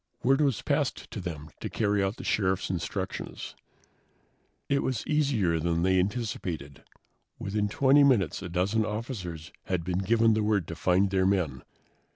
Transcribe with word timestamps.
Word 0.23 0.41
was 0.41 0.63
passed 0.63 1.11
to 1.11 1.19
them 1.21 1.51
to 1.59 1.69
carry 1.69 2.01
out 2.03 2.15
the 2.17 2.23
Sheriff's 2.23 2.71
instructions. 2.71 3.53
It 4.67 4.81
was 4.81 5.05
easier 5.05 5.59
than 5.59 5.83
they 5.83 5.99
anticipated. 5.99 6.83
Within 7.37 7.69
20 7.69 8.03
minutes 8.03 8.41
a 8.41 8.49
dozen 8.49 8.83
officers 8.83 9.51
had 9.65 9.83
been 9.83 9.99
given 9.99 10.33
the 10.33 10.41
word 10.41 10.67
to 10.69 10.75
find 10.75 11.11
their 11.11 11.27
men. 11.27 11.61